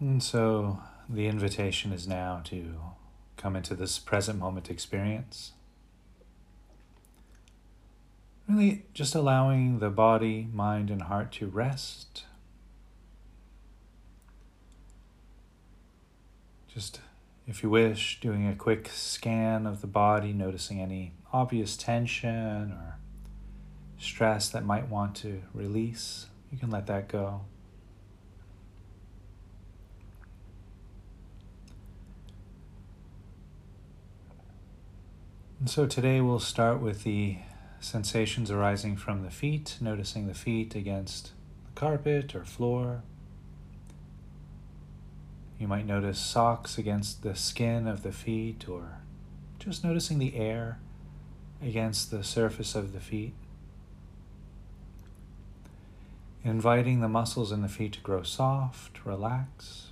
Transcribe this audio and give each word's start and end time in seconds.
And 0.00 0.22
so 0.22 0.80
the 1.08 1.26
invitation 1.26 1.92
is 1.92 2.06
now 2.06 2.40
to 2.44 2.74
come 3.36 3.56
into 3.56 3.74
this 3.74 3.98
present 3.98 4.38
moment 4.38 4.70
experience. 4.70 5.52
Really 8.48 8.86
just 8.94 9.14
allowing 9.14 9.80
the 9.80 9.90
body, 9.90 10.48
mind, 10.52 10.90
and 10.90 11.02
heart 11.02 11.32
to 11.32 11.46
rest. 11.46 12.24
Just, 16.72 17.00
if 17.46 17.62
you 17.62 17.70
wish, 17.70 18.20
doing 18.20 18.46
a 18.46 18.54
quick 18.54 18.88
scan 18.88 19.66
of 19.66 19.80
the 19.80 19.86
body, 19.86 20.32
noticing 20.32 20.80
any 20.80 21.12
obvious 21.32 21.76
tension 21.76 22.72
or 22.72 22.98
stress 23.98 24.48
that 24.48 24.64
might 24.64 24.88
want 24.88 25.16
to 25.16 25.42
release. 25.52 26.26
You 26.52 26.58
can 26.58 26.70
let 26.70 26.86
that 26.86 27.08
go. 27.08 27.42
And 35.60 35.68
so 35.68 35.86
today 35.86 36.20
we'll 36.20 36.38
start 36.38 36.80
with 36.80 37.02
the 37.02 37.38
sensations 37.80 38.50
arising 38.50 38.96
from 38.96 39.24
the 39.24 39.30
feet, 39.30 39.76
noticing 39.80 40.28
the 40.28 40.34
feet 40.34 40.76
against 40.76 41.32
the 41.66 41.80
carpet 41.80 42.34
or 42.34 42.44
floor. 42.44 43.02
You 45.58 45.66
might 45.66 45.84
notice 45.84 46.20
socks 46.20 46.78
against 46.78 47.24
the 47.24 47.34
skin 47.34 47.88
of 47.88 48.04
the 48.04 48.12
feet, 48.12 48.68
or 48.68 48.98
just 49.58 49.82
noticing 49.82 50.20
the 50.20 50.36
air 50.36 50.78
against 51.60 52.12
the 52.12 52.22
surface 52.22 52.76
of 52.76 52.92
the 52.92 53.00
feet. 53.00 53.34
Inviting 56.44 57.00
the 57.00 57.08
muscles 57.08 57.50
in 57.50 57.62
the 57.62 57.68
feet 57.68 57.94
to 57.94 58.00
grow 58.00 58.22
soft, 58.22 59.04
relax. 59.04 59.88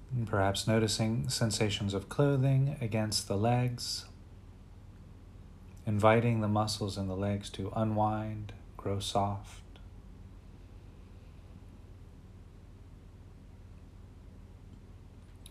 And 0.00 0.01
perhaps 0.26 0.68
noticing 0.68 1.28
sensations 1.28 1.94
of 1.94 2.08
clothing 2.08 2.76
against 2.80 3.28
the 3.28 3.36
legs, 3.36 4.04
inviting 5.86 6.40
the 6.40 6.48
muscles 6.48 6.98
in 6.98 7.08
the 7.08 7.16
legs 7.16 7.48
to 7.50 7.72
unwind, 7.74 8.52
grow 8.76 8.98
soft. 8.98 9.60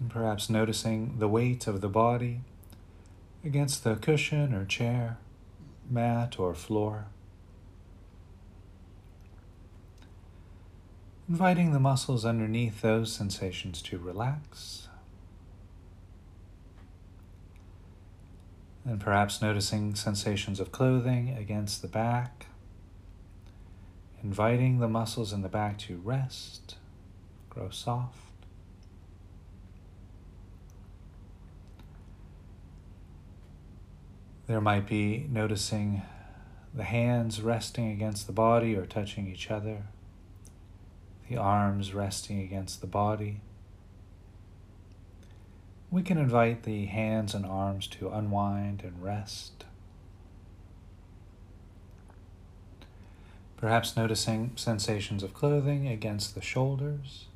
Perhaps 0.10 0.50
noticing 0.50 1.20
the 1.20 1.28
weight 1.28 1.68
of 1.68 1.82
the 1.82 1.90
body 1.90 2.42
against 3.44 3.84
the 3.84 3.96
cushion 3.96 4.54
or 4.54 4.66
chair, 4.66 5.18
mat 5.90 6.40
or 6.40 6.56
floor. 6.56 7.06
Inviting 11.32 11.72
the 11.72 11.80
muscles 11.80 12.26
underneath 12.26 12.82
those 12.82 13.10
sensations 13.10 13.82
to 13.82 13.98
relax. 13.98 14.90
And 18.84 19.00
perhaps 19.00 19.42
noticing 19.42 19.96
sensations 19.96 20.60
of 20.60 20.74
clothing 20.74 21.34
against 21.40 21.82
the 21.82 21.88
back, 21.88 22.48
inviting 24.22 24.80
the 24.80 24.90
muscles 24.90 25.32
in 25.32 25.42
the 25.42 25.48
back 25.48 25.78
to 25.88 26.02
rest, 26.04 26.76
grow 27.50 27.70
soft. 27.70 28.18
There 34.48 34.60
might 34.60 34.86
be 34.86 35.28
noticing 35.32 36.02
the 36.74 36.84
hands 36.84 37.42
resting 37.42 37.90
against 37.90 38.28
the 38.28 38.34
body 38.34 38.76
or 38.76 38.86
touching 38.86 39.32
each 39.32 39.50
other 39.50 39.84
the 41.32 41.38
arms 41.38 41.94
resting 41.94 42.42
against 42.42 42.82
the 42.82 42.88
body. 42.88 43.40
We 45.90 46.04
can 46.04 46.18
invite 46.18 46.64
the 46.64 46.88
hands 46.88 47.34
and 47.34 47.46
arms 47.46 47.88
to 47.88 48.10
unwind 48.10 48.82
and 48.84 49.02
rest. 49.02 49.64
Perhaps 53.56 53.96
noticing 53.96 54.52
sensations 54.58 55.24
of 55.24 55.34
clothing 55.34 55.88
against 55.88 56.36
the 56.36 56.42
shoulders, 56.42 57.28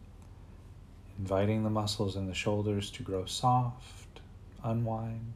inviting 1.17 1.63
the 1.63 1.69
muscles 1.69 2.17
in 2.17 2.27
the 2.27 2.33
shoulders 2.33 2.89
to 2.91 3.03
grow 3.03 3.23
soft, 3.23 4.19
unwind. 4.62 5.33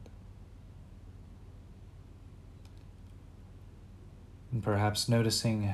And 4.52 4.62
perhaps 4.62 5.08
noticing 5.08 5.72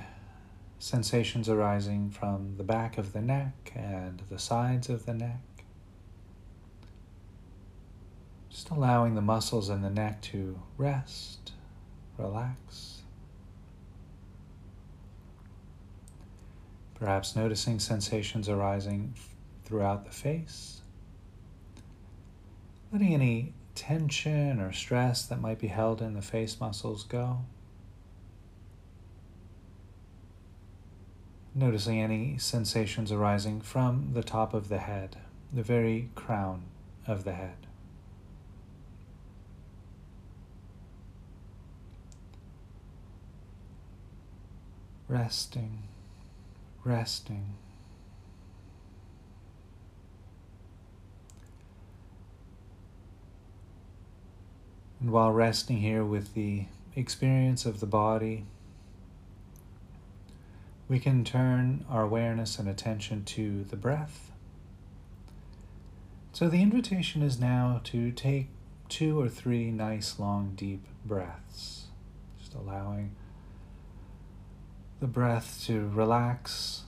sensations 0.79 1.49
arising 1.49 2.11
from 2.11 2.57
the 2.57 2.65
back 2.65 2.99
of 2.99 3.13
the 3.13 3.21
neck 3.21 3.73
and 3.75 4.23
the 4.29 4.39
sides 4.39 4.89
of 4.89 5.07
the 5.07 5.15
neck. 5.15 5.41
Just 8.51 8.71
allowing 8.71 9.15
the 9.15 9.23
muscles 9.23 9.69
in 9.69 9.83
the 9.83 9.91
neck 9.91 10.23
to 10.23 10.59
rest, 10.79 11.53
relax. 12.19 13.03
Perhaps 16.95 17.37
noticing 17.37 17.79
sensations 17.79 18.49
arising 18.49 19.15
throughout 19.65 20.07
the 20.07 20.11
face. 20.11 20.81
Letting 22.91 23.13
any 23.13 23.53
tension 23.75 24.61
or 24.61 24.73
stress 24.73 25.27
that 25.27 25.41
might 25.41 25.59
be 25.59 25.67
held 25.67 26.01
in 26.01 26.15
the 26.15 26.23
face 26.23 26.59
muscles 26.59 27.05
go. 27.05 27.45
Noticing 31.59 31.99
any 32.03 32.37
sensations 32.37 33.11
arising 33.11 33.63
from 33.63 34.11
the 34.13 34.23
top 34.23 34.53
of 34.53 34.69
the 34.69 34.77
head, 34.77 35.17
the 35.51 35.63
very 35.63 36.11
crown 36.15 36.65
of 37.07 37.25
the 37.25 37.33
head. 37.33 37.67
Resting, 45.09 45.85
resting. 46.85 47.55
And 55.01 55.11
while 55.11 55.33
resting 55.33 55.79
here 55.79 56.05
with 56.05 56.35
the 56.35 56.67
experience 56.95 57.65
of 57.65 57.81
the 57.81 57.87
body, 57.87 58.45
we 60.89 60.99
can 60.99 61.25
turn 61.25 61.85
our 61.89 62.03
awareness 62.03 62.59
and 62.59 62.69
attention 62.69 63.25
to 63.25 63.65
the 63.65 63.77
breath. 63.77 64.31
So 66.33 66.49
the 66.49 66.63
invitation 66.63 67.23
is 67.23 67.41
now 67.41 67.81
to 67.85 68.13
take 68.13 68.49
two 68.89 69.21
or 69.21 69.29
three 69.29 69.71
nice, 69.71 70.19
long, 70.19 70.53
deep 70.55 70.85
breaths, 71.05 71.87
just 72.39 72.55
allowing 72.55 73.17
the 75.01 75.07
breath 75.07 75.63
to 75.67 75.89
relax, 75.89 76.83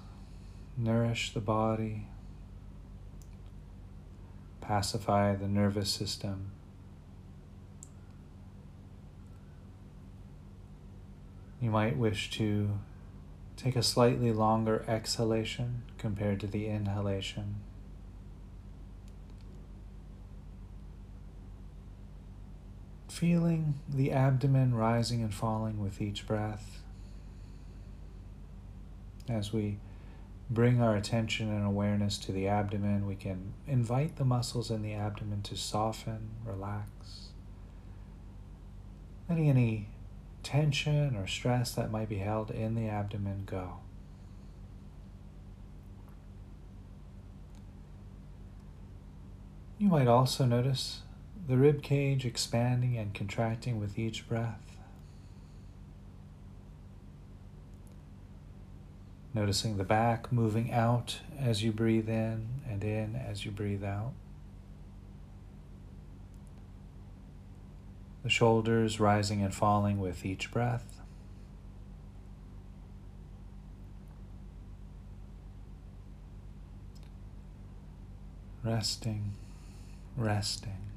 nourish 0.76 1.34
the 1.34 1.40
body, 1.40 2.06
pacify 4.60 5.34
the 5.34 5.48
nervous 5.48 5.90
system. 5.90 6.52
You 11.60 11.70
might 11.70 11.96
wish 11.96 12.30
to 12.32 12.78
Take 13.58 13.74
a 13.74 13.82
slightly 13.82 14.30
longer 14.30 14.84
exhalation 14.86 15.82
compared 15.98 16.38
to 16.40 16.46
the 16.46 16.68
inhalation. 16.68 17.56
Feeling 23.08 23.80
the 23.88 24.12
abdomen 24.12 24.76
rising 24.76 25.22
and 25.22 25.34
falling 25.34 25.80
with 25.80 26.00
each 26.00 26.24
breath. 26.24 26.84
As 29.28 29.52
we 29.52 29.80
bring 30.48 30.80
our 30.80 30.94
attention 30.94 31.50
and 31.50 31.66
awareness 31.66 32.16
to 32.18 32.32
the 32.32 32.46
abdomen, 32.46 33.08
we 33.08 33.16
can 33.16 33.54
invite 33.66 34.16
the 34.16 34.24
muscles 34.24 34.70
in 34.70 34.82
the 34.82 34.94
abdomen 34.94 35.42
to 35.42 35.56
soften, 35.56 36.30
relax. 36.46 37.32
Letting 39.28 39.50
any 39.50 39.88
tension 40.48 41.14
or 41.14 41.26
stress 41.26 41.72
that 41.72 41.90
might 41.90 42.08
be 42.08 42.16
held 42.16 42.50
in 42.50 42.74
the 42.74 42.88
abdomen 42.88 43.42
go. 43.44 43.80
You 49.76 49.88
might 49.88 50.08
also 50.08 50.46
notice 50.46 51.02
the 51.46 51.58
rib 51.58 51.82
cage 51.82 52.24
expanding 52.24 52.96
and 52.96 53.12
contracting 53.12 53.78
with 53.78 53.98
each 53.98 54.26
breath. 54.26 54.78
Noticing 59.34 59.76
the 59.76 59.84
back 59.84 60.32
moving 60.32 60.72
out 60.72 61.18
as 61.38 61.62
you 61.62 61.72
breathe 61.72 62.08
in 62.08 62.48
and 62.66 62.82
in 62.82 63.16
as 63.16 63.44
you 63.44 63.50
breathe 63.50 63.84
out. 63.84 64.14
the 68.22 68.30
shoulders 68.30 68.98
rising 68.98 69.42
and 69.42 69.54
falling 69.54 69.98
with 70.00 70.24
each 70.24 70.50
breath. 70.50 71.00
Resting, 78.64 79.32
resting. 80.16 80.88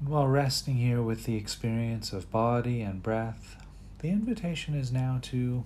And 0.00 0.08
while 0.08 0.26
resting 0.26 0.76
here 0.76 1.02
with 1.02 1.24
the 1.24 1.36
experience 1.36 2.12
of 2.12 2.30
body 2.30 2.80
and 2.80 3.02
breath, 3.02 3.56
the 3.98 4.08
invitation 4.08 4.74
is 4.74 4.92
now 4.92 5.18
to 5.22 5.64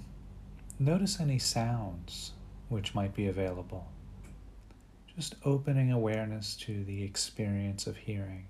notice 0.78 1.20
any 1.20 1.38
sounds 1.38 2.32
which 2.68 2.94
might 2.94 3.14
be 3.14 3.26
available. 3.26 3.88
Just 5.18 5.34
opening 5.44 5.90
awareness 5.90 6.54
to 6.54 6.84
the 6.84 7.02
experience 7.02 7.88
of 7.88 7.96
hearing. 7.96 8.46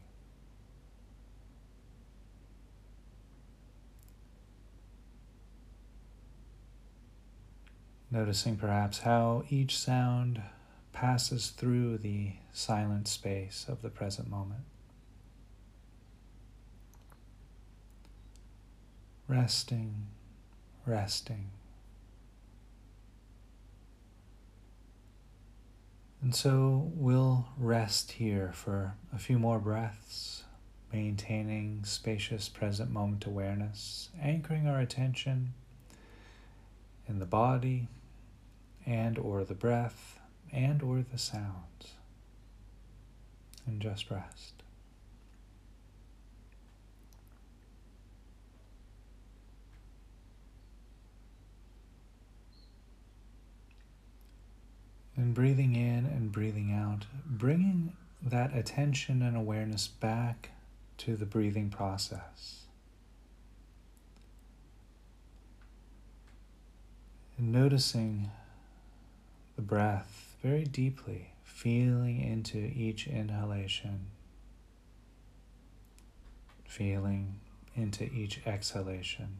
Noticing 8.10 8.56
perhaps 8.56 8.98
how 8.98 9.44
each 9.48 9.78
sound 9.78 10.42
passes 10.92 11.48
through 11.48 11.96
the 11.96 12.32
silent 12.52 13.08
space 13.08 13.64
of 13.66 13.80
the 13.80 13.88
present 13.88 14.28
moment. 14.28 14.64
resting, 19.28 20.06
resting. 20.86 21.50
And 26.20 26.34
so 26.34 26.90
we'll 26.94 27.46
rest 27.56 28.12
here 28.12 28.50
for 28.52 28.94
a 29.14 29.18
few 29.18 29.38
more 29.38 29.60
breaths, 29.60 30.44
maintaining 30.92 31.84
spacious 31.84 32.48
present 32.48 32.90
moment 32.90 33.24
awareness, 33.24 34.08
anchoring 34.20 34.66
our 34.66 34.80
attention 34.80 35.54
in 37.08 37.20
the 37.20 37.26
body 37.26 37.88
and 38.84 39.18
or 39.18 39.44
the 39.44 39.54
breath 39.54 40.18
and 40.52 40.82
or 40.82 41.02
the 41.02 41.18
sounds. 41.18 41.94
And 43.66 43.80
just 43.80 44.10
rest. 44.10 44.57
And 55.18 55.34
breathing 55.34 55.74
in 55.74 56.06
and 56.06 56.30
breathing 56.30 56.72
out, 56.72 57.06
bringing 57.26 57.92
that 58.22 58.56
attention 58.56 59.20
and 59.20 59.36
awareness 59.36 59.88
back 59.88 60.50
to 60.98 61.16
the 61.16 61.26
breathing 61.26 61.70
process. 61.70 62.62
And 67.36 67.50
noticing 67.50 68.30
the 69.56 69.62
breath 69.62 70.36
very 70.40 70.62
deeply, 70.62 71.32
feeling 71.42 72.20
into 72.20 72.58
each 72.58 73.08
inhalation, 73.08 74.06
feeling 76.64 77.40
into 77.74 78.04
each 78.04 78.40
exhalation. 78.46 79.38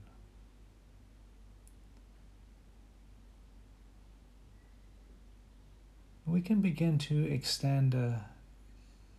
We 6.28 6.42
can 6.42 6.60
begin 6.60 6.98
to 6.98 7.24
extend 7.24 7.94
a 7.94 8.26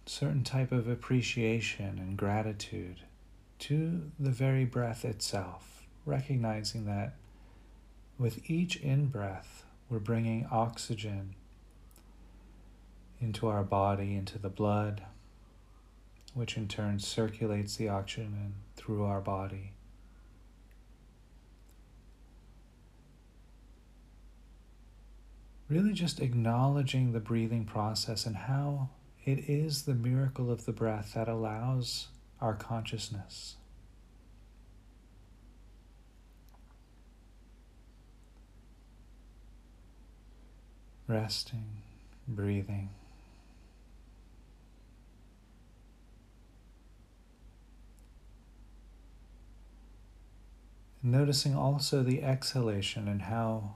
certain 0.06 0.44
type 0.44 0.72
of 0.72 0.88
appreciation 0.88 1.98
and 1.98 2.18
gratitude 2.18 2.98
to 3.58 4.12
the 4.20 4.30
very 4.30 4.64
breath 4.64 5.04
itself, 5.04 5.84
recognizing 6.06 6.86
that 6.86 7.16
with 8.18 8.50
each 8.50 8.76
in 8.78 9.08
breath, 9.08 9.66
we're 9.90 10.00
bringing 10.00 10.48
oxygen 10.52 11.36
into 13.20 13.48
our 13.48 13.64
body, 13.64 14.16
into 14.16 14.38
the 14.38 14.50
blood, 14.50 15.02
which 16.34 16.58
in 16.58 16.68
turn 16.68 17.00
circulates 17.00 17.76
the 17.76 17.90
oxygen 17.90 18.54
through 18.76 19.04
our 19.04 19.20
body. 19.20 19.72
Really 25.70 25.94
just 25.94 26.20
acknowledging 26.20 27.14
the 27.14 27.20
breathing 27.20 27.64
process 27.64 28.26
and 28.26 28.36
how 28.36 28.90
it 29.24 29.48
is 29.48 29.84
the 29.84 29.94
miracle 29.94 30.52
of 30.52 30.66
the 30.66 30.72
breath 30.72 31.14
that 31.14 31.28
allows 31.28 32.08
our 32.42 32.56
consciousness. 32.56 33.56
Resting, 41.08 41.66
breathing. 42.28 42.90
Noticing 51.02 51.56
also 51.56 52.04
the 52.04 52.24
exhalation 52.24 53.08
and 53.08 53.24
how 53.24 53.76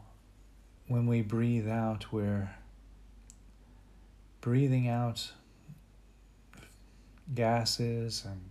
when 0.87 1.05
we 1.07 1.21
breathe 1.21 1.67
out, 1.67 2.11
we're 2.11 2.55
breathing 4.41 4.87
out 4.87 5.31
gases 7.33 8.25
and 8.25 8.41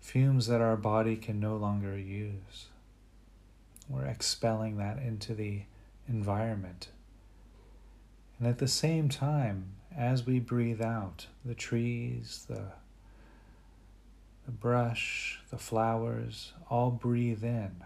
fumes 0.00 0.46
that 0.46 0.60
our 0.60 0.76
body 0.76 1.16
can 1.16 1.40
no 1.40 1.56
longer 1.56 1.98
use. 1.98 2.66
We're 3.88 4.06
expelling 4.06 4.76
that 4.78 4.98
into 4.98 5.34
the 5.34 5.62
environment. 6.08 6.88
And 8.38 8.46
at 8.46 8.58
the 8.58 8.68
same 8.68 9.08
time, 9.08 9.72
as 9.96 10.26
we 10.26 10.38
breathe 10.38 10.82
out, 10.82 11.26
the 11.44 11.54
trees, 11.54 12.44
the, 12.48 12.72
the 14.44 14.52
brush, 14.52 15.40
the 15.50 15.58
flowers 15.58 16.52
all 16.68 16.90
breathe 16.90 17.42
in. 17.42 17.76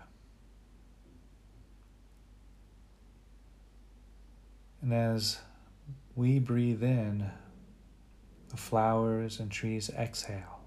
And 4.83 4.95
as 4.95 5.41
we 6.17 6.39
breathe 6.39 6.83
in, 6.83 7.31
the 8.49 8.57
flowers 8.57 9.39
and 9.39 9.51
trees 9.51 9.91
exhale. 9.91 10.61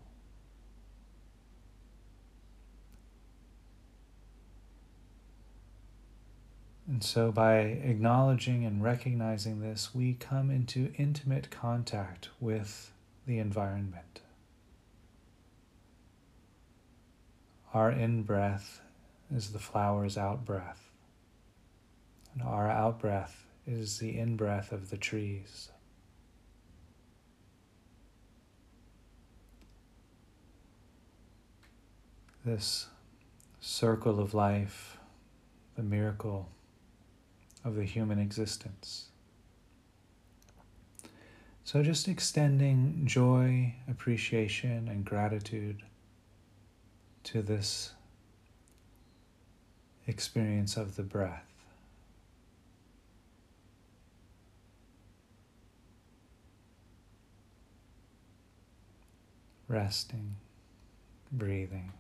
And 6.88 7.04
so, 7.04 7.32
by 7.32 7.56
acknowledging 7.56 8.66
and 8.66 8.84
recognizing 8.84 9.62
this, 9.62 9.96
we 9.96 10.14
come 10.14 10.52
into 10.52 10.94
intimate 10.98 11.50
contact 11.50 12.30
with 12.40 12.92
the 13.26 13.40
environment. 13.40 14.22
Our 17.74 17.90
in 17.90 18.24
breath 18.24 18.82
is 19.34 19.54
the 19.54 19.60
flower's 19.60 20.18
out 20.18 20.46
breath, 20.46 20.92
and 22.34 22.44
our 22.44 22.70
out 22.70 23.00
breath 23.00 23.46
is 23.66 24.00
the 24.00 24.18
in 24.18 24.36
breath 24.36 24.72
of 24.72 24.90
the 24.90 24.98
trees. 24.98 25.70
This 32.46 32.88
circle 33.62 34.20
of 34.20 34.34
life, 34.34 34.98
the 35.76 35.84
miracle 35.84 36.50
of 37.64 37.76
the 37.76 37.86
human 37.86 38.20
existence. 38.20 39.08
So, 41.64 41.82
just 41.82 42.10
extending 42.10 43.04
joy, 43.06 43.76
appreciation, 43.90 44.90
and 44.90 45.06
gratitude 45.06 45.82
to 47.24 47.42
this 47.42 47.94
experience 50.06 50.76
of 50.76 50.98
the 50.98 51.04
breath. 51.04 51.53
Resting, 59.74 60.36
breathing. 61.32 61.92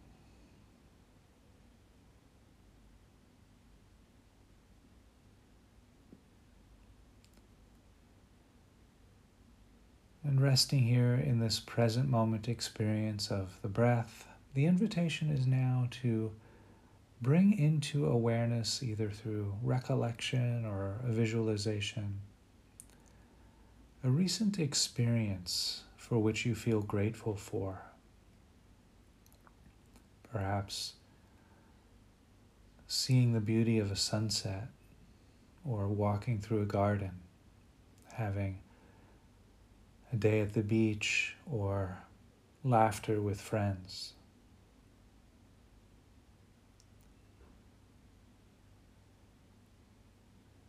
And 10.24 10.39
resting 10.39 10.84
here 10.84 11.15
in 11.15 11.39
this 11.39 11.60
present 11.60 12.08
moment 12.10 12.48
experience 12.48 13.32
of 13.32 13.58
the 13.63 13.68
breath, 13.68 14.27
the 14.53 14.68
invitation 14.68 15.32
is 15.32 15.48
now 15.48 15.88
to 16.03 16.32
bring 17.24 17.58
into 17.58 18.06
awareness, 18.06 18.84
either 18.84 19.10
through 19.10 19.51
recollection 19.63 20.63
or 20.63 20.98
a 21.03 21.12
visualization, 21.12 22.20
a 24.03 24.10
recent 24.10 24.60
experience 24.60 25.82
for 26.04 26.20
which 26.20 26.46
you 26.46 26.54
feel 26.54 26.82
grateful 26.82 27.34
for. 27.34 27.82
Perhaps 30.30 30.96
seeing 32.88 33.32
the 33.32 33.40
beauty 33.40 33.80
of 33.80 33.90
a 33.90 33.96
sunset 33.96 34.68
or 35.64 35.88
walking 35.88 36.40
through 36.40 36.62
a 36.62 36.66
garden, 36.66 37.12
having 38.16 38.60
a 40.12 40.18
day 40.18 40.42
at 40.42 40.52
the 40.52 40.62
beach 40.62 41.38
or 41.50 42.00
laughter 42.66 43.22
with 43.22 43.40
friends. 43.40 44.12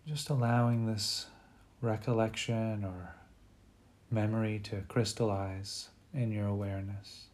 Just 0.06 0.30
allowing 0.30 0.86
this 0.86 1.26
recollection 1.80 2.84
or 2.84 3.16
memory 4.14 4.60
to 4.64 4.82
crystallize 4.88 5.88
in 6.12 6.30
your 6.30 6.46
awareness. 6.46 7.24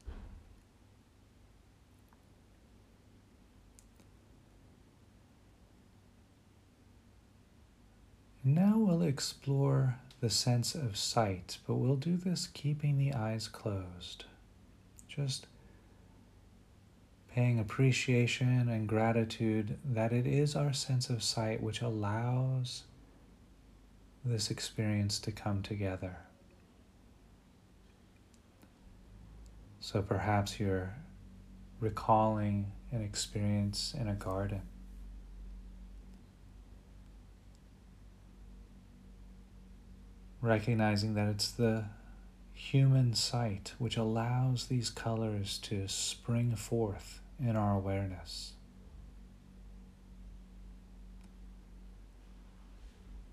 Now 8.42 8.78
we'll 8.78 9.02
explore 9.02 9.96
the 10.20 10.30
sense 10.30 10.74
of 10.74 10.96
sight, 10.96 11.58
but 11.66 11.74
we'll 11.74 11.96
do 11.96 12.16
this 12.16 12.46
keeping 12.46 12.96
the 12.96 13.12
eyes 13.12 13.48
closed. 13.48 14.24
Just 15.08 15.46
paying 17.32 17.58
appreciation 17.58 18.68
and 18.68 18.88
gratitude 18.88 19.78
that 19.84 20.12
it 20.12 20.26
is 20.26 20.56
our 20.56 20.72
sense 20.72 21.10
of 21.10 21.22
sight 21.22 21.62
which 21.62 21.82
allows 21.82 22.84
this 24.24 24.50
experience 24.50 25.18
to 25.20 25.32
come 25.32 25.62
together. 25.62 26.16
So 29.80 30.02
perhaps 30.02 30.60
you're 30.60 30.94
recalling 31.80 32.72
an 32.92 33.02
experience 33.02 33.94
in 33.98 34.08
a 34.08 34.14
garden. 34.14 34.62
recognizing 40.40 41.14
that 41.14 41.28
it's 41.28 41.50
the 41.50 41.84
human 42.52 43.14
sight 43.14 43.74
which 43.78 43.96
allows 43.96 44.66
these 44.66 44.90
colors 44.90 45.58
to 45.58 45.86
spring 45.88 46.54
forth 46.56 47.20
in 47.38 47.56
our 47.56 47.74
awareness. 47.74 48.52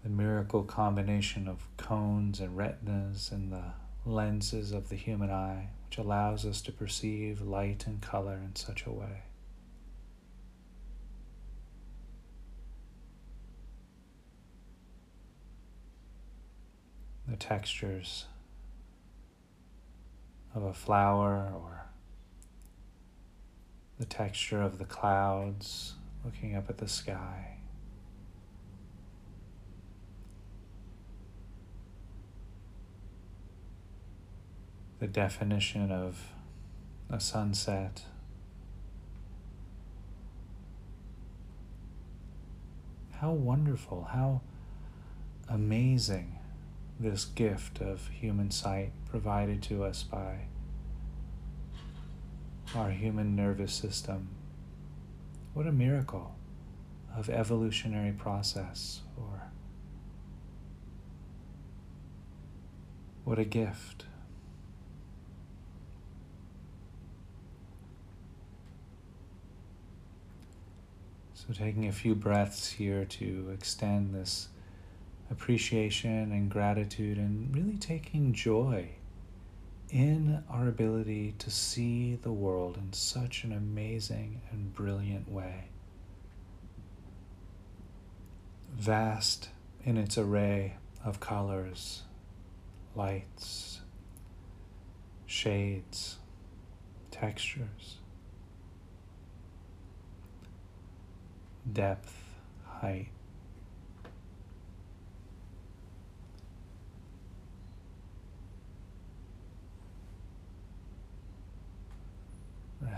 The 0.03 0.09
miracle 0.09 0.63
combination 0.63 1.47
of 1.47 1.67
cones 1.75 2.39
and 2.39 2.55
retinas 2.55 3.31
and 3.31 3.51
the 3.51 3.73
lenses 4.05 4.71
of 4.71 4.87
the 4.87 4.95
human 4.95 5.29
eye, 5.29 5.69
which 5.87 5.97
allows 5.97 6.45
us 6.45 6.61
to 6.61 6.71
perceive 6.71 7.41
light 7.41 7.85
and 7.87 8.01
color 8.01 8.39
in 8.43 8.55
such 8.55 8.85
a 8.85 8.91
way. 8.91 9.23
the 17.27 17.35
textures 17.35 18.25
of 20.55 20.63
a 20.63 20.73
flower 20.73 21.51
or 21.53 21.85
the 23.99 24.05
texture 24.05 24.61
of 24.61 24.77
the 24.77 24.85
clouds 24.85 25.95
looking 26.23 26.55
up 26.55 26.69
at 26.69 26.77
the 26.77 26.87
sky. 26.87 27.56
The 34.99 35.07
definition 35.07 35.91
of 35.91 36.33
a 37.07 37.19
sunset. 37.19 38.01
How 43.11 43.31
wonderful, 43.31 44.09
how 44.11 44.41
amazing 45.47 46.39
this 46.99 47.25
gift 47.25 47.79
of 47.79 48.07
human 48.07 48.49
sight 48.49 48.91
provided 49.07 49.61
to 49.63 49.83
us 49.83 50.01
by 50.01 50.47
our 52.75 52.89
human 52.89 53.35
nervous 53.35 53.73
system. 53.73 54.29
What 55.53 55.67
a 55.67 55.71
miracle 55.71 56.35
of 57.15 57.29
evolutionary 57.29 58.11
process, 58.13 59.01
or 59.15 59.43
what 63.23 63.37
a 63.37 63.45
gift. 63.45 64.05
So, 71.47 71.53
taking 71.53 71.87
a 71.87 71.93
few 71.93 72.13
breaths 72.13 72.71
here 72.71 73.05
to 73.05 73.49
extend 73.53 74.13
this 74.13 74.49
appreciation 75.31 76.31
and 76.31 76.49
gratitude 76.49 77.17
and 77.17 77.55
really 77.55 77.77
taking 77.77 78.33
joy 78.33 78.89
in 79.89 80.43
our 80.49 80.67
ability 80.67 81.35
to 81.39 81.49
see 81.49 82.15
the 82.15 82.31
world 82.31 82.75
in 82.75 82.91
such 82.91 83.45
an 83.45 83.53
amazing 83.53 84.41
and 84.51 84.73
brilliant 84.73 85.31
way. 85.31 85.65
Vast 88.73 89.49
in 89.85 89.97
its 89.97 90.17
array 90.17 90.75
of 91.05 91.21
colors, 91.21 92.03
lights, 92.93 93.79
shades, 95.25 96.17
textures, 97.09 97.99
depth, 101.73 102.13
height. 102.65 103.09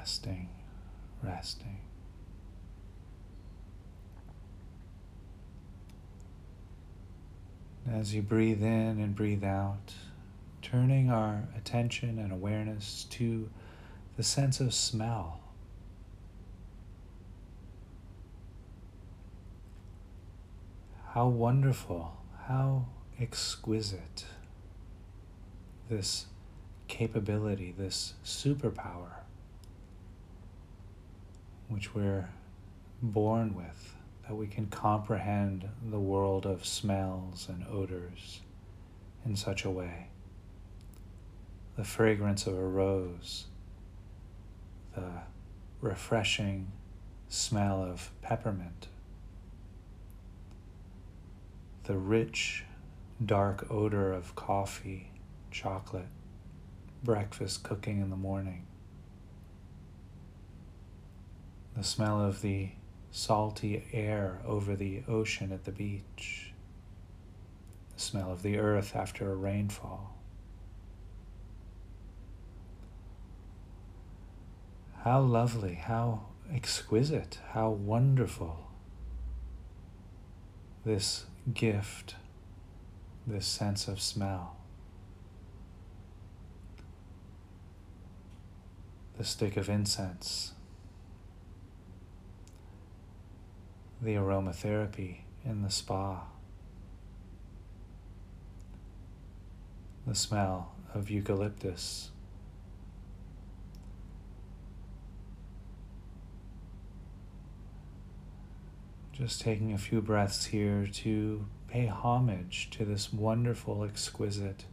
resting, 0.10 0.50
resting. 1.22 1.78
As 7.92 8.14
you 8.14 8.22
breathe 8.22 8.62
in 8.62 9.00
and 9.00 9.16
breathe 9.16 9.44
out, 9.44 9.94
turning 10.62 11.10
our 11.10 11.44
attention 11.56 12.18
and 12.18 12.32
awareness 12.32 13.06
to 13.12 13.50
the 14.18 14.24
sense 14.24 14.60
of 14.60 14.74
smell. 14.74 15.40
How 21.20 21.28
wonderful, 21.28 22.16
how 22.48 22.86
exquisite 23.20 24.24
this 25.90 26.28
capability, 26.88 27.76
this 27.78 28.14
superpower 28.24 29.16
which 31.68 31.94
we're 31.94 32.30
born 33.02 33.54
with, 33.54 33.98
that 34.30 34.36
we 34.36 34.48
can 34.48 34.68
comprehend 34.68 35.68
the 35.92 36.00
world 36.00 36.46
of 36.46 36.66
smells 36.66 37.48
and 37.50 37.66
odors 37.70 38.40
in 39.26 39.36
such 39.36 39.66
a 39.66 39.70
way. 39.70 40.08
The 41.76 41.84
fragrance 41.84 42.48
of 42.48 42.54
a 42.54 42.66
rose, 42.66 43.48
the 44.96 45.12
refreshing 45.82 46.72
smell 47.28 47.84
of 47.84 48.10
peppermint, 48.22 48.88
the 51.90 51.98
rich, 51.98 52.64
dark 53.26 53.66
odor 53.72 54.14
of 54.14 54.36
coffee, 54.36 55.10
chocolate, 55.50 56.06
breakfast 57.04 57.64
cooking 57.64 58.00
in 58.00 58.12
the 58.12 58.16
morning 58.16 58.64
the 61.76 61.84
smell 61.84 62.22
of 62.22 62.44
the 62.44 62.70
salty 63.10 63.84
air 63.92 64.40
over 64.46 64.76
the 64.76 65.02
ocean 65.08 65.52
at 65.52 65.64
the 65.66 65.72
beach, 65.72 66.54
the 67.96 68.00
smell 68.00 68.32
of 68.32 68.44
the 68.44 68.60
earth 68.60 68.96
after 68.96 69.32
a 69.32 69.36
rainfall. 69.36 70.16
How 75.04 75.22
lovely, 75.22 75.74
how 75.74 76.28
exquisite, 76.54 77.40
how 77.54 77.72
wonderful 77.72 78.68
this 80.86 81.26
gift, 81.54 82.16
this 83.28 83.46
sense 83.46 83.88
of 83.88 84.02
smell. 84.02 84.56
The 89.18 89.24
stick 89.26 89.58
of 89.58 89.70
incense 89.70 90.54
the 94.02 94.16
aromatherapy 94.16 95.18
in 95.46 95.62
the 95.62 95.70
spa, 95.70 96.24
the 100.08 100.16
smell 100.16 100.72
of 100.94 101.10
eucalyptus. 101.10 102.12
Just 109.20 109.42
taking 109.42 109.74
a 109.74 109.78
few 109.78 110.02
breaths 110.02 110.46
here 110.46 110.88
to 110.88 111.46
pay 111.68 111.88
homage 111.88 112.70
to 112.72 112.86
this 112.86 113.12
wonderful, 113.12 113.84
exquisite 113.84 114.64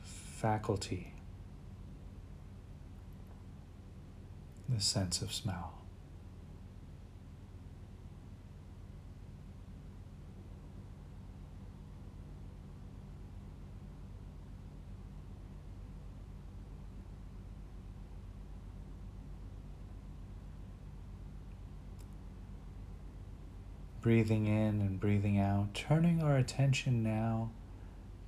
faculty, 0.00 1.12
the 4.70 4.80
sense 4.80 5.20
of 5.20 5.34
smell. 5.34 5.83
Breathing 24.04 24.46
in 24.46 24.82
and 24.82 25.00
breathing 25.00 25.40
out, 25.40 25.72
turning 25.72 26.22
our 26.22 26.36
attention 26.36 27.02
now 27.02 27.50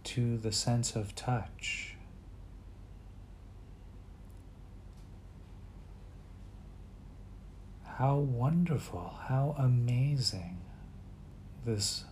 to 0.02 0.38
the 0.38 0.50
sense 0.50 0.97
of 0.97 1.14
touch. 1.14 1.97
How 7.85 8.16
wonderful, 8.16 9.18
how 9.28 9.54
amazing 9.59 10.62
this 11.66 12.06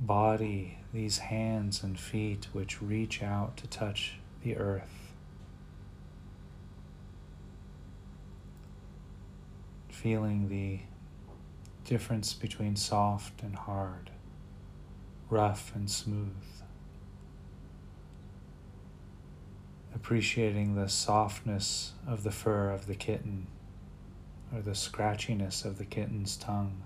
body, 0.00 0.78
these 0.94 1.18
hands 1.18 1.82
and 1.82 1.98
feet 1.98 2.46
which 2.52 2.80
reach 2.80 3.20
out 3.20 3.56
to 3.56 3.66
touch 3.66 4.20
the 4.44 4.56
earth. 4.56 5.12
Feeling 9.88 10.48
the 10.48 10.78
difference 11.90 12.34
between 12.34 12.76
soft 12.76 13.42
and 13.42 13.56
hard, 13.56 14.10
rough 15.28 15.74
and 15.74 15.90
smooth. 15.90 16.30
Appreciating 19.92 20.76
the 20.76 20.88
softness 20.88 21.94
of 22.06 22.22
the 22.22 22.30
fur 22.30 22.70
of 22.70 22.86
the 22.86 22.94
kitten 22.94 23.48
or 24.54 24.62
the 24.62 24.70
scratchiness 24.70 25.64
of 25.64 25.78
the 25.78 25.84
kitten's 25.84 26.36
tongue. 26.36 26.80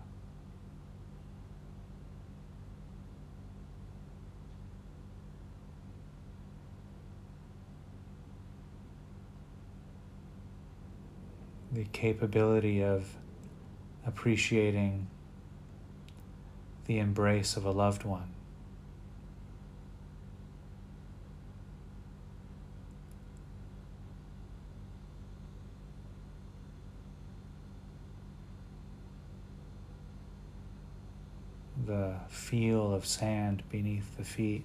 The 11.70 11.84
capability 11.92 12.82
of 12.82 13.18
appreciating 14.06 15.06
the 16.86 16.98
embrace 16.98 17.56
of 17.56 17.64
a 17.64 17.70
loved 17.70 18.04
one. 18.04 18.28
The 31.86 32.14
feel 32.28 32.94
of 32.94 33.04
sand 33.04 33.62
beneath 33.70 34.16
the 34.16 34.24
feet, 34.24 34.64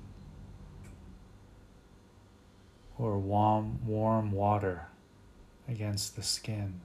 or 2.98 3.18
warm, 3.18 3.80
warm 3.86 4.32
water 4.32 4.88
against 5.68 6.16
the 6.16 6.24
skin. 6.24 6.82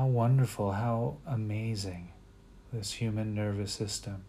How 0.00 0.06
wonderful, 0.06 0.72
how 0.72 1.18
amazing 1.26 2.12
this 2.72 2.92
human 2.92 3.34
nervous 3.34 3.70
system, 3.70 4.24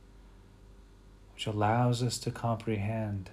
which 1.33 1.47
allows 1.47 2.03
us 2.03 2.17
to 2.19 2.29
comprehend 2.29 3.29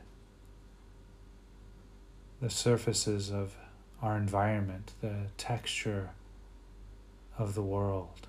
the 2.41 2.49
surfaces 2.49 3.33
of 3.33 3.57
our 4.01 4.17
environment, 4.17 4.93
the 5.01 5.31
texture 5.37 6.11
of 7.37 7.57
the 7.57 7.63
world. 7.63 8.29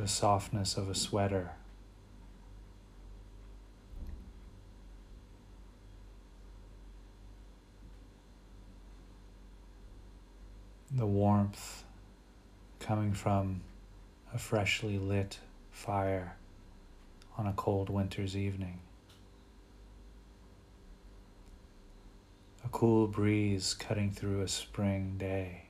The 0.00 0.08
softness 0.08 0.78
of 0.78 0.88
a 0.88 0.94
sweater. 0.94 1.50
The 10.90 11.06
warmth 11.06 11.84
coming 12.78 13.12
from 13.12 13.60
a 14.32 14.38
freshly 14.38 14.98
lit 14.98 15.38
fire 15.70 16.36
on 17.36 17.46
a 17.46 17.52
cold 17.52 17.90
winter's 17.90 18.34
evening. 18.34 18.80
A 22.64 22.68
cool 22.70 23.06
breeze 23.06 23.74
cutting 23.74 24.10
through 24.10 24.40
a 24.40 24.48
spring 24.48 25.16
day. 25.18 25.64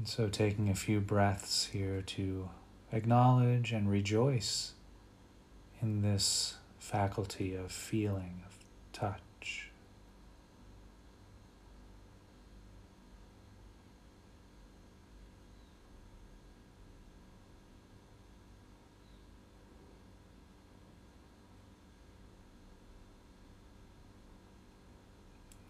And 0.00 0.08
so, 0.08 0.30
taking 0.30 0.70
a 0.70 0.74
few 0.74 0.98
breaths 0.98 1.66
here 1.66 2.00
to 2.00 2.48
acknowledge 2.90 3.70
and 3.70 3.86
rejoice 3.86 4.72
in 5.82 6.00
this 6.00 6.54
faculty 6.78 7.54
of 7.54 7.70
feeling, 7.70 8.40
of 8.46 8.56
touch. 8.94 9.68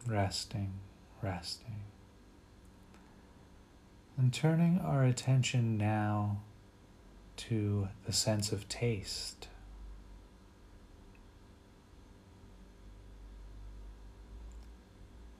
Resting, 0.06 0.74
resting. 1.20 1.89
And 4.20 4.34
turning 4.34 4.78
our 4.80 5.02
attention 5.02 5.78
now 5.78 6.42
to 7.38 7.88
the 8.04 8.12
sense 8.12 8.52
of 8.52 8.68
taste. 8.68 9.48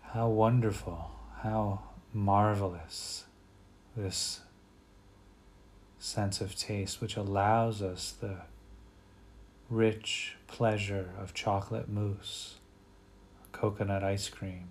How 0.00 0.30
wonderful, 0.30 1.10
how 1.42 1.82
marvelous 2.14 3.26
this 3.94 4.40
sense 5.98 6.40
of 6.40 6.56
taste, 6.56 7.02
which 7.02 7.18
allows 7.18 7.82
us 7.82 8.14
the 8.18 8.36
rich 9.68 10.36
pleasure 10.46 11.10
of 11.20 11.34
chocolate 11.34 11.90
mousse, 11.90 12.54
coconut 13.52 14.02
ice 14.02 14.30
cream, 14.30 14.70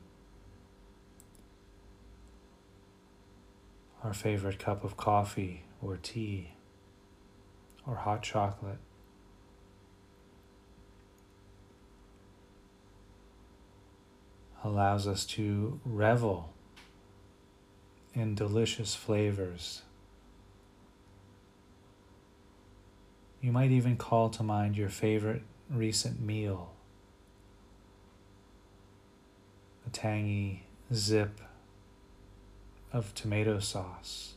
our 4.09 4.13
favorite 4.15 4.57
cup 4.57 4.83
of 4.83 4.97
coffee 4.97 5.61
or 5.83 5.95
tea 5.95 6.53
or 7.85 7.93
hot 7.93 8.23
chocolate. 8.23 8.79
Allows 14.63 15.05
us 15.05 15.27
to 15.27 15.79
revel 15.85 16.51
in 18.15 18.33
delicious 18.33 18.95
flavors. 18.95 19.83
You 23.41 23.51
might 23.51 23.69
even 23.69 23.95
call 23.95 24.31
to 24.31 24.41
mind 24.41 24.75
your 24.75 24.89
favorite 24.89 25.43
recent 25.69 26.19
meal. 26.19 26.73
A 29.85 29.91
tangy 29.91 30.63
zip 30.91 31.39
of 32.91 33.13
tomato 33.13 33.59
sauce. 33.59 34.33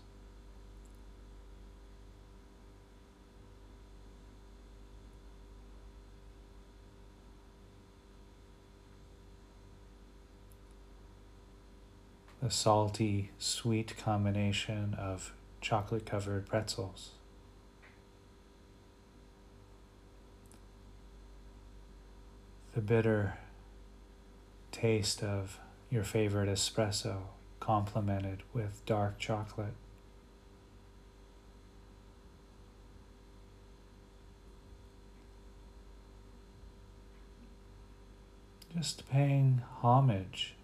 The 12.42 12.50
salty, 12.50 13.30
sweet 13.38 13.96
combination 13.96 14.94
of 14.98 15.32
chocolate 15.60 16.04
covered 16.04 16.46
pretzels. 16.46 17.12
The 22.74 22.80
bitter, 22.80 23.38
taste 24.72 25.22
of 25.22 25.60
your 25.88 26.02
favorite 26.02 26.48
espresso 26.48 27.18
complemented 27.62 28.42
with 28.52 28.84
dark 28.86 29.20
chocolate. 29.20 29.74
Just 38.76 39.08
paying 39.08 39.62
homage 39.80 40.56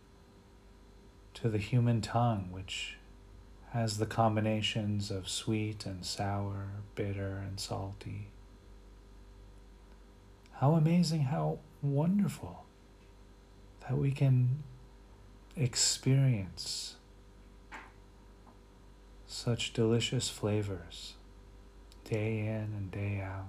to 1.35 1.49
the 1.49 1.59
human 1.59 2.01
tongue, 2.01 2.49
which 2.51 2.97
has 3.71 3.99
the 3.99 4.07
combinations 4.07 5.13
of 5.13 5.29
sweet 5.29 5.87
and 5.87 6.05
sour, 6.05 6.83
bitter 6.97 7.45
and 7.47 7.61
salty. 7.61 8.27
How 10.55 10.73
amazing, 10.73 11.21
how 11.27 11.61
wonderful 11.81 12.65
that 13.83 13.97
we 13.97 14.11
can 14.11 14.65
experience 15.59 16.95
such 19.27 19.73
delicious 19.73 20.29
flavors 20.29 21.15
day 22.05 22.41
in 22.41 22.73
and 22.77 22.91
day 22.93 23.21
out. 23.21 23.49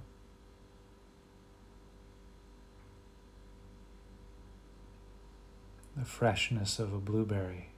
The 5.95 6.05
freshness 6.05 6.79
of 6.79 6.93
a 6.93 6.97
blueberry, 6.97 7.69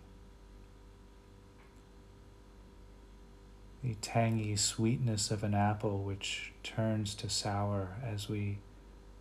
the 3.84 3.96
tangy 3.96 4.56
sweetness 4.56 5.30
of 5.30 5.44
an 5.44 5.54
apple 5.54 6.04
which 6.04 6.54
turns 6.63 7.15
to 7.15 7.30
sour 7.30 7.98
as 8.04 8.30
we 8.30 8.60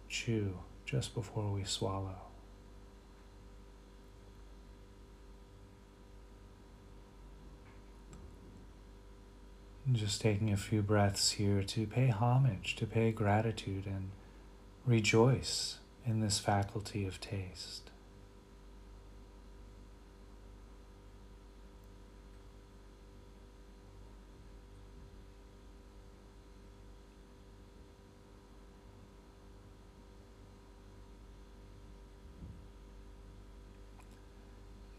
chew 0.09 0.59
just 0.85 1.15
before 1.15 1.51
we 1.51 1.65
swallow. 1.65 2.30
Just 9.93 10.21
taking 10.21 10.53
a 10.53 10.57
few 10.57 10.83
breaths 10.83 11.33
here 11.33 11.63
to 11.65 11.87
pay 11.87 12.09
homage, 12.09 12.77
to 12.77 12.87
pay 12.87 13.11
gratitude, 13.11 13.87
and 13.87 14.11
rejoice 14.87 15.79
in 16.07 16.21
this 16.21 16.39
faculty 16.39 17.07
of 17.07 17.21
taste. 17.21 17.91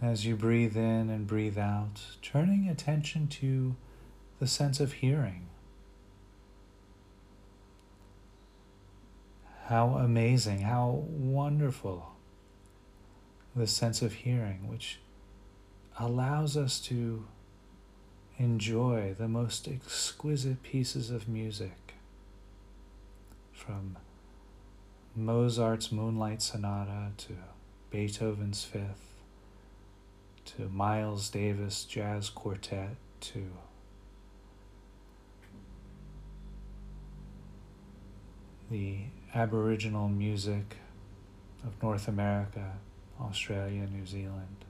As 0.02 0.26
you 0.26 0.36
breathe 0.36 0.76
in 0.76 1.10
and 1.10 1.26
breathe 1.26 1.58
out, 1.58 2.02
turning 2.22 2.68
attention 2.68 3.28
to 3.28 3.76
the 4.42 4.48
sense 4.48 4.80
of 4.80 4.94
hearing. 4.94 5.46
How 9.66 9.90
amazing, 9.90 10.62
how 10.62 11.06
wonderful 11.08 12.16
the 13.56 13.68
sense 13.68 14.02
of 14.02 14.14
hearing, 14.14 14.68
which 14.68 15.00
allows 16.00 16.58
us 16.58 16.80
to 16.80 17.28
enjoy 18.40 19.16
the 19.16 19.28
most 19.28 19.68
exquisite 19.68 20.64
pieces 20.64 21.12
of 21.12 21.28
music 21.28 21.94
from 23.54 23.96
Mozart's 25.16 25.92
Moonlight 25.92 26.42
Sonata 26.42 27.12
to 27.18 27.34
Beethoven's 27.92 28.64
Fifth 28.64 29.22
to 30.46 30.68
Miles 30.68 31.30
Davis 31.30 31.84
Jazz 31.84 32.32
Quartet 32.32 32.96
to 33.20 33.52
the 38.72 39.00
Aboriginal 39.36 40.08
music 40.08 40.78
of 41.66 41.84
North 41.84 42.08
America, 42.08 42.78
Australia, 43.20 43.86
New 43.92 44.06
Zealand, 44.06 44.64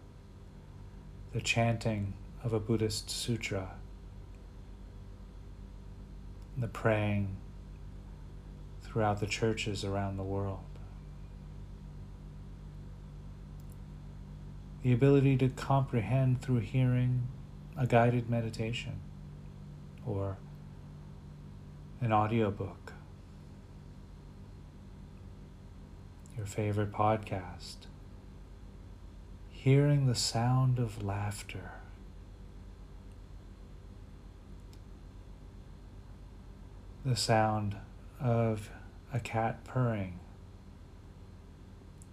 the 1.33 1.39
chanting 1.39 2.13
of 2.43 2.51
a 2.51 2.59
Buddhist 2.59 3.11
sutra, 3.11 3.73
the 6.57 6.67
praying 6.67 7.37
throughout 8.81 9.19
the 9.19 9.27
churches 9.27 9.85
around 9.85 10.17
the 10.17 10.23
world. 10.23 10.59
The 14.81 14.93
ability 14.93 15.37
to 15.37 15.49
comprehend 15.49 16.41
through 16.41 16.61
hearing 16.61 17.27
a 17.77 17.85
guided 17.85 18.31
meditation 18.31 18.99
or 20.07 20.37
an 22.01 22.11
audiobook 22.11 22.90
your 26.37 26.45
favorite 26.45 26.91
podcast, 26.91 27.87
hearing 29.49 30.07
the 30.07 30.15
sound 30.15 30.79
of 30.79 31.03
laughter. 31.03 31.71
The 37.05 37.15
sound 37.15 37.75
of 38.19 38.69
a 39.13 39.19
cat 39.19 39.63
purring, 39.63 40.19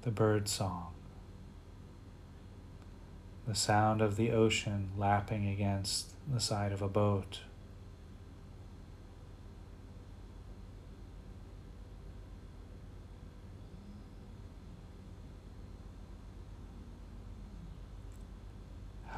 the 0.02 0.10
bird 0.10 0.48
song, 0.48 0.94
the 3.46 3.54
sound 3.54 4.00
of 4.00 4.16
the 4.16 4.30
ocean 4.30 4.90
lapping 4.96 5.46
against 5.48 6.12
the 6.30 6.40
side 6.40 6.72
of 6.72 6.82
a 6.82 6.88
boat. 6.88 7.40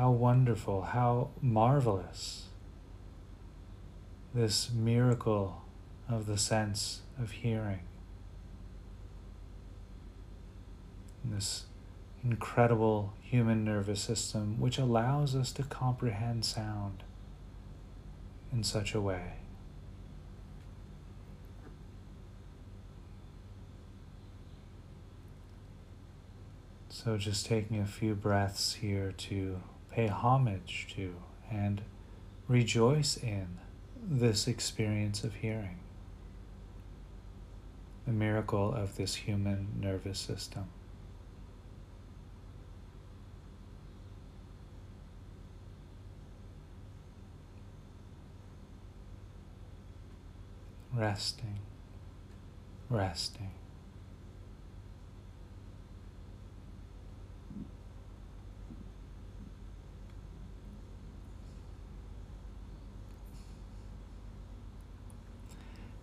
How 0.00 0.12
wonderful, 0.12 0.80
how 0.80 1.28
marvelous 1.42 2.46
this 4.32 4.70
miracle 4.70 5.60
of 6.08 6.24
the 6.24 6.38
sense 6.38 7.02
of 7.18 7.32
hearing. 7.32 7.80
This 11.22 11.66
incredible 12.24 13.12
human 13.20 13.62
nervous 13.62 14.00
system 14.00 14.58
which 14.58 14.78
allows 14.78 15.36
us 15.36 15.52
to 15.52 15.64
comprehend 15.64 16.46
sound 16.46 17.02
in 18.50 18.64
such 18.64 18.94
a 18.94 19.02
way. 19.02 19.34
So, 26.88 27.18
just 27.18 27.44
taking 27.44 27.78
a 27.78 27.86
few 27.86 28.14
breaths 28.14 28.76
here 28.76 29.12
to 29.12 29.60
pay 29.90 30.07
homage 30.07 30.87
to 30.94 31.14
and 31.50 31.83
rejoice 32.48 33.16
in 33.16 33.59
this 34.03 34.46
experience 34.48 35.24
of 35.24 35.35
hearing, 35.35 35.81
the 38.07 38.12
miracle 38.12 38.72
of 38.72 38.96
this 38.96 39.14
human 39.14 39.68
nervous 39.81 40.18
system. 40.18 40.68
Resting, 50.92 51.61
resting. 52.88 53.53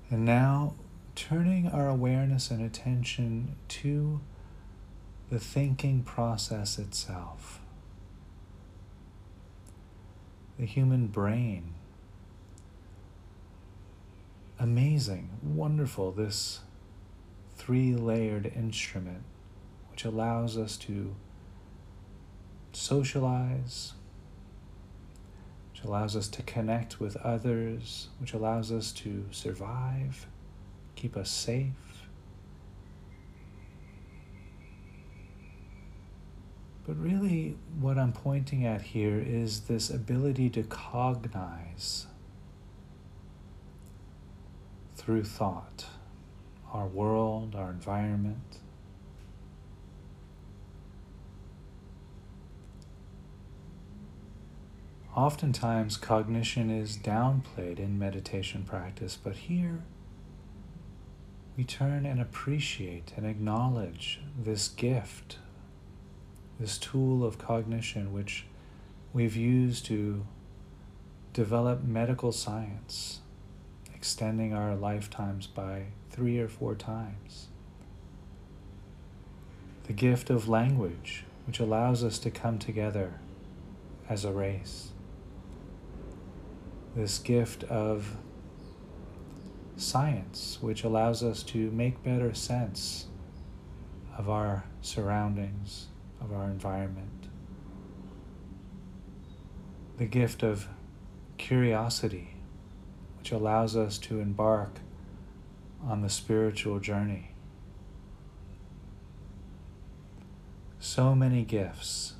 And 0.10 0.26
now 0.26 0.76
turning 1.16 1.68
our 1.68 1.90
awareness 1.90 2.52
and 2.52 2.62
attention 2.62 3.56
to 3.68 4.22
the 5.30 5.40
thinking 5.40 6.04
process 6.04 6.80
itself. 6.80 7.60
The 10.58 10.66
human 10.66 11.08
brain. 11.08 11.74
Amazing, 14.60 15.30
wonderful, 15.44 16.12
this 16.12 16.62
three 17.58 17.94
layered 17.94 18.52
instrument 18.56 19.24
which 19.92 20.06
allows 20.06 20.58
us 20.58 20.78
to 20.78 21.16
socialize, 22.72 23.94
allows 25.88 26.16
us 26.16 26.28
to 26.30 26.44
connect 26.44 27.00
with 27.00 27.16
others, 27.18 28.10
which 28.20 28.34
allows 28.34 28.72
us 28.72 28.92
to 28.92 29.26
survive, 29.32 30.28
keep 30.96 31.16
us 31.16 31.30
safe. 31.30 31.74
But 36.86 36.98
really, 36.98 37.58
what 37.80 37.98
I'm 37.98 38.14
pointing 38.14 38.66
at 38.66 38.82
here 38.82 39.20
is 39.20 39.62
this 39.62 39.90
ability 39.90 40.50
to 40.52 40.64
cognize 40.64 42.08
through 44.96 45.26
thought 45.26 45.86
our 46.74 46.88
world, 46.88 47.56
our 47.56 47.72
environment. 47.72 48.60
Oftentimes, 55.18 55.98
cognition 55.98 56.70
is 56.70 56.96
downplayed 56.96 57.80
in 57.80 57.98
meditation 57.98 58.64
practice, 58.64 59.18
but 59.22 59.36
here 59.36 59.82
we 61.58 61.64
turn 61.64 62.06
and 62.06 62.22
appreciate 62.22 63.14
and 63.18 63.26
acknowledge 63.26 64.22
this 64.38 64.68
gift 64.68 65.40
this 66.60 66.78
tool 66.78 67.24
of 67.24 67.40
cognition, 67.40 68.14
which 68.14 68.46
we've 69.12 69.36
used 69.36 69.88
to 69.88 70.24
develop 71.34 71.84
medical 71.84 72.32
science, 72.32 73.22
extending 73.96 74.54
our 74.54 74.76
lifetimes 74.76 75.48
by 75.48 75.86
three 76.12 76.40
or 76.40 76.48
four 76.48 76.76
times. 76.76 77.48
The 79.86 79.94
gift 79.94 80.30
of 80.30 80.48
language, 80.48 81.26
which 81.48 81.60
allows 81.60 82.04
us 82.04 82.20
to 82.20 82.30
come 82.30 82.60
together 82.60 83.20
as 84.08 84.24
a 84.24 84.32
race. 84.32 84.92
This 86.98 87.20
gift 87.20 87.64
of 87.66 88.18
science, 89.76 90.58
which 90.62 90.84
allows 90.84 91.22
us 91.22 91.44
to 91.44 91.70
make 91.70 92.02
better 92.02 92.34
sense 92.34 93.06
of 94.18 94.32
our 94.32 94.64
surroundings 94.82 95.90
of 96.20 96.34
our 96.34 96.46
environment. 96.46 97.28
The 99.98 100.08
gift 100.08 100.42
of 100.42 100.70
curiosity, 101.38 102.34
which 103.20 103.32
allows 103.32 103.76
us 103.76 104.00
to 104.00 104.20
embark 104.20 104.80
on 105.86 106.02
the 106.02 106.10
spiritual 106.10 106.80
journey. 106.80 107.36
So 110.80 111.14
many 111.14 111.44
gifts 111.44 112.16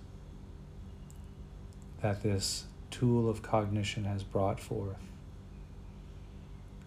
that 2.04 2.22
this 2.22 2.66
tool 2.98 3.30
of 3.30 3.44
cognition 3.44 4.06
has 4.06 4.24
brought 4.24 4.60
forth. 4.60 4.98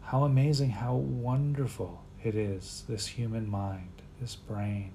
How 0.03 0.25
amazing, 0.25 0.71
how 0.71 0.97
wonderful 0.97 2.03
it 2.25 2.35
is, 2.35 2.83
this 2.89 3.07
human 3.07 3.49
mind, 3.49 4.03
this 4.21 4.35
brain 4.35 4.93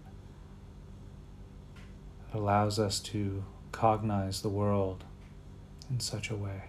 that 2.32 2.38
allows 2.38 2.80
us 2.80 3.00
to 3.00 3.46
cognize 3.72 4.42
the 4.42 4.50
world 4.50 5.06
in 5.90 6.02
such 6.02 6.30
a 6.30 6.36
way. 6.36 6.64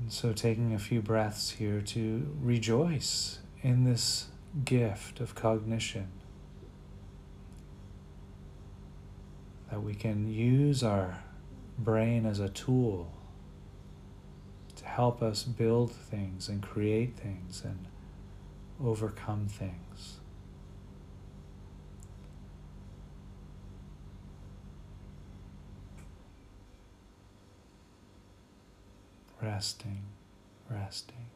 And 0.00 0.12
so, 0.12 0.32
taking 0.32 0.74
a 0.74 0.78
few 0.80 1.00
breaths 1.00 1.50
here 1.50 1.80
to 1.82 2.36
rejoice 2.42 3.38
in 3.62 3.84
this 3.84 4.26
gift 4.64 5.20
of 5.20 5.36
cognition. 5.36 6.08
That 9.70 9.82
we 9.82 9.94
can 9.94 10.26
use 10.32 10.82
our 10.82 11.22
brain 11.78 12.26
as 12.26 12.40
a 12.40 12.48
tool 12.48 13.12
to 14.76 14.84
help 14.84 15.22
us 15.22 15.44
build 15.44 15.92
things 15.92 16.48
and 16.48 16.62
create 16.62 17.16
things 17.16 17.62
and 17.64 17.86
overcome 18.84 19.46
things. 19.46 20.18
Resting, 29.40 30.02
resting. 30.68 31.26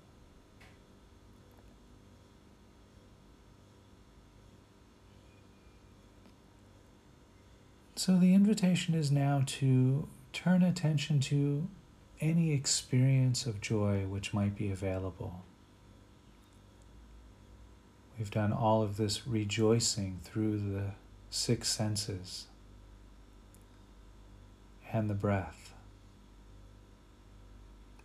So 8.04 8.18
the 8.18 8.34
invitation 8.34 8.94
is 8.94 9.10
now 9.10 9.44
to 9.46 10.06
turn 10.34 10.62
attention 10.62 11.20
to 11.20 11.66
any 12.20 12.52
experience 12.52 13.46
of 13.46 13.62
joy 13.62 14.04
which 14.06 14.34
might 14.34 14.54
be 14.54 14.70
available. 14.70 15.42
We've 18.18 18.30
done 18.30 18.52
all 18.52 18.82
of 18.82 18.98
this 18.98 19.26
rejoicing 19.26 20.20
through 20.22 20.58
the 20.58 20.90
six 21.30 21.68
senses 21.70 22.44
and 24.92 25.08
the 25.08 25.14
breath, 25.14 25.72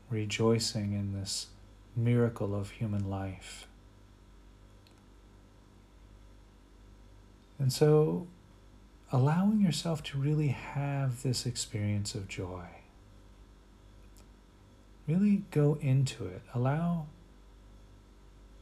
rejoicing 0.09 0.93
in 0.93 1.11
this 1.11 1.47
miracle 1.93 2.55
of 2.55 2.69
human 2.69 3.09
life. 3.09 3.67
And 7.59 7.73
so, 7.73 8.27
allowing 9.11 9.59
yourself 9.59 10.03
to 10.03 10.17
really 10.17 10.49
have 10.49 11.23
this 11.23 11.45
experience 11.45 12.13
of 12.13 12.27
joy. 12.27 12.65
Really 15.07 15.43
go 15.49 15.77
into 15.81 16.25
it. 16.27 16.41
Allow 16.53 17.07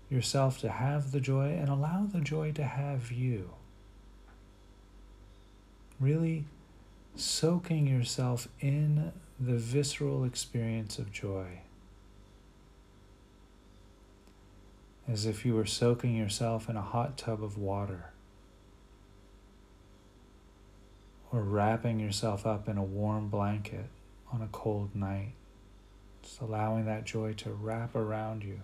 yourself 0.09 0.59
to 0.59 0.69
have 0.69 1.11
the 1.11 1.19
joy 1.19 1.49
and 1.49 1.67
allow 1.67 2.07
the 2.11 2.21
joy 2.21 2.53
to 2.53 2.63
have 2.63 3.11
you. 3.11 3.49
Really 5.99 6.45
soaking 7.15 7.87
yourself 7.87 8.47
in 8.61 9.11
the 9.39 9.57
visceral 9.57 10.23
experience 10.23 10.97
of 10.97 11.11
joy. 11.11 11.59
As 15.07 15.25
if 15.25 15.45
you 15.45 15.55
were 15.55 15.65
soaking 15.65 16.15
yourself 16.15 16.69
in 16.69 16.77
a 16.77 16.81
hot 16.81 17.17
tub 17.17 17.43
of 17.43 17.57
water. 17.57 18.11
Or 21.31 21.41
wrapping 21.41 21.99
yourself 21.99 22.45
up 22.45 22.69
in 22.69 22.77
a 22.77 22.83
warm 22.83 23.29
blanket 23.29 23.89
on 24.31 24.41
a 24.41 24.47
cold 24.51 24.95
night. 24.95 25.33
Just 26.21 26.41
allowing 26.41 26.85
that 26.85 27.05
joy 27.05 27.33
to 27.33 27.51
wrap 27.51 27.95
around 27.95 28.43
you 28.43 28.61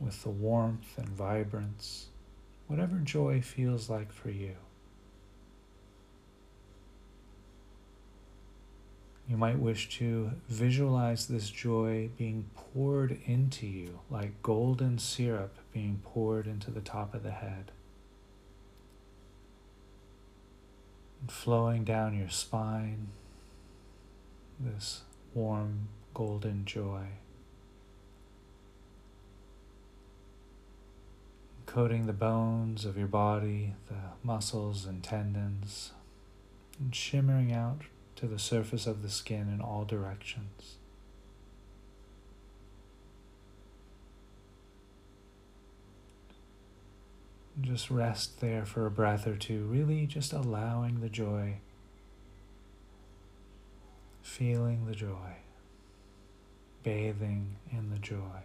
with 0.00 0.22
the 0.22 0.30
warmth 0.30 0.98
and 0.98 1.08
vibrance, 1.08 2.06
whatever 2.66 2.96
joy 2.96 3.40
feels 3.40 3.88
like 3.88 4.12
for 4.12 4.30
you. 4.30 4.56
You 9.28 9.36
might 9.36 9.58
wish 9.58 9.88
to 9.98 10.32
visualize 10.48 11.26
this 11.26 11.48
joy 11.48 12.10
being 12.18 12.50
poured 12.54 13.18
into 13.24 13.66
you 13.66 14.00
like 14.10 14.42
golden 14.42 14.98
syrup 14.98 15.56
being 15.72 16.00
poured 16.04 16.46
into 16.46 16.70
the 16.70 16.80
top 16.80 17.14
of 17.14 17.22
the 17.22 17.30
head, 17.30 17.70
flowing 21.28 21.84
down 21.84 22.16
your 22.18 22.28
spine, 22.28 23.08
this 24.58 25.02
warm 25.34 25.88
golden 26.14 26.64
joy. 26.64 27.06
coating 31.72 32.04
the 32.04 32.12
bones 32.12 32.84
of 32.84 32.98
your 32.98 33.06
body, 33.06 33.72
the 33.88 33.94
muscles 34.22 34.84
and 34.84 35.02
tendons, 35.02 35.92
and 36.78 36.94
shimmering 36.94 37.50
out 37.50 37.80
to 38.14 38.26
the 38.26 38.38
surface 38.38 38.86
of 38.86 39.02
the 39.02 39.08
skin 39.08 39.48
in 39.48 39.58
all 39.58 39.86
directions. 39.86 40.76
Just 47.60 47.90
rest 47.90 48.40
there 48.40 48.64
for 48.64 48.86
a 48.86 48.90
breath 48.90 49.26
or 49.26 49.36
two, 49.36 49.64
really 49.64 50.06
just 50.06 50.32
allowing 50.32 51.00
the 51.00 51.10
joy, 51.10 51.58
feeling 54.22 54.86
the 54.86 54.94
joy, 54.94 55.36
bathing 56.82 57.56
in 57.70 57.90
the 57.90 57.98
joy. 57.98 58.42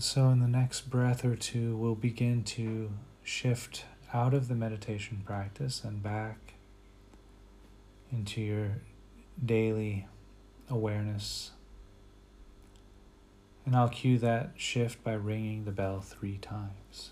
And 0.00 0.04
so, 0.06 0.30
in 0.30 0.40
the 0.40 0.48
next 0.48 0.88
breath 0.88 1.26
or 1.26 1.36
two, 1.36 1.76
we'll 1.76 1.94
begin 1.94 2.42
to 2.44 2.90
shift 3.22 3.84
out 4.14 4.32
of 4.32 4.48
the 4.48 4.54
meditation 4.54 5.20
practice 5.26 5.84
and 5.84 6.02
back 6.02 6.54
into 8.10 8.40
your 8.40 8.78
daily 9.44 10.08
awareness 10.70 11.50
And 13.66 13.76
I'll 13.76 13.90
cue 13.90 14.16
that 14.20 14.52
shift 14.56 15.04
by 15.04 15.12
ringing 15.12 15.66
the 15.66 15.70
bell 15.70 16.00
three 16.00 16.38
times. 16.38 17.10